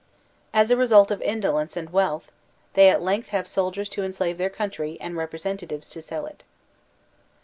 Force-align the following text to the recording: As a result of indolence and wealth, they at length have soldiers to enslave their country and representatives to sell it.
As 0.51 0.71
a 0.71 0.75
result 0.77 1.11
of 1.11 1.21
indolence 1.21 1.77
and 1.77 1.91
wealth, 1.91 2.31
they 2.73 2.89
at 2.89 3.03
length 3.03 3.27
have 3.29 3.47
soldiers 3.47 3.87
to 3.89 4.03
enslave 4.03 4.39
their 4.39 4.49
country 4.49 4.97
and 4.99 5.15
representatives 5.15 5.91
to 5.91 6.01
sell 6.01 6.25
it. 6.25 6.43